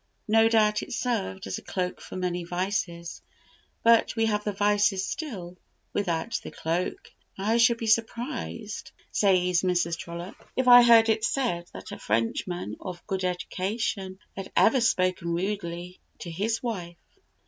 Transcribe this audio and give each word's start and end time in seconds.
No 0.27 0.49
doubt 0.49 0.81
it 0.81 0.93
served 0.93 1.45
as 1.45 1.59
a 1.59 1.61
cloak 1.61 2.01
for 2.01 2.15
many 2.15 2.43
vices, 2.43 3.21
but 3.83 4.15
we 4.15 4.25
have 4.25 4.43
the 4.43 4.51
vices 4.51 5.05
still, 5.05 5.57
without 5.93 6.39
the 6.41 6.49
cloak! 6.49 7.11
"I 7.37 7.57
should 7.57 7.77
be 7.77 7.85
surprised," 7.85 8.93
says 9.11 9.61
Mrs. 9.61 9.99
Trollope, 9.99 10.43
"if 10.55 10.67
I 10.67 10.81
heard 10.81 11.07
it 11.07 11.23
said 11.23 11.67
that 11.75 11.91
a 11.91 11.99
Frenchman 11.99 12.77
of 12.79 13.05
good 13.05 13.23
education 13.23 14.17
had 14.35 14.51
ever 14.55 14.81
spoken 14.81 15.35
rudely 15.35 15.99
to 16.21 16.31
his 16.31 16.63
wife!" 16.63 16.97